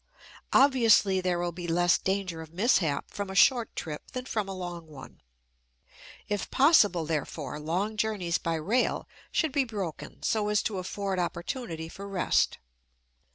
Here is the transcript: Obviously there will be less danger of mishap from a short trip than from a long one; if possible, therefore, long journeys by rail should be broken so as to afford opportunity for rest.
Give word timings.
Obviously 0.51 1.21
there 1.21 1.37
will 1.37 1.51
be 1.51 1.67
less 1.67 1.99
danger 1.99 2.41
of 2.41 2.51
mishap 2.51 3.11
from 3.11 3.29
a 3.29 3.35
short 3.35 3.75
trip 3.75 4.09
than 4.13 4.25
from 4.25 4.49
a 4.49 4.55
long 4.55 4.87
one; 4.87 5.21
if 6.27 6.49
possible, 6.49 7.05
therefore, 7.05 7.59
long 7.59 7.97
journeys 7.97 8.39
by 8.39 8.55
rail 8.55 9.07
should 9.31 9.51
be 9.51 9.63
broken 9.63 10.23
so 10.23 10.47
as 10.49 10.63
to 10.63 10.79
afford 10.79 11.19
opportunity 11.19 11.87
for 11.87 12.07
rest. 12.07 12.57